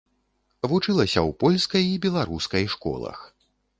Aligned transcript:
Вучылася 0.69 1.19
ў 1.23 1.31
польскай 1.43 1.83
і 1.93 1.99
беларускай 2.07 2.63
школах. 2.77 3.19